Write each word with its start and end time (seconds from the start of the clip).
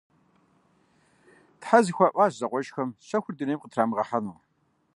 Тхьэ 1.59 1.79
зэхуаӀуащ 1.85 2.33
зэкъуэшхэм 2.39 2.89
щэхур 3.07 3.33
дунейм 3.37 3.61
къытрамыгъэхьэну. 3.61 4.37